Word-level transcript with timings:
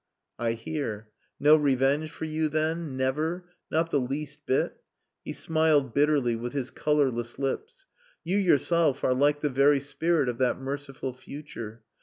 "I 0.39 0.53
hear. 0.53 1.09
No 1.39 1.55
revenge 1.55 2.09
for 2.09 2.25
you, 2.25 2.49
then? 2.49 2.97
Never? 2.97 3.45
Not 3.69 3.91
the 3.91 3.99
least 3.99 4.43
bit?" 4.47 4.81
He 5.23 5.31
smiled 5.31 5.93
bitterly 5.93 6.35
with 6.35 6.53
his 6.53 6.71
colourless 6.71 7.37
lips. 7.37 7.85
"You 8.23 8.39
yourself 8.39 9.03
are 9.03 9.13
like 9.13 9.41
the 9.41 9.49
very 9.49 9.79
spirit 9.79 10.27
of 10.27 10.39
that 10.39 10.57
merciful 10.59 11.13
future. 11.13 11.83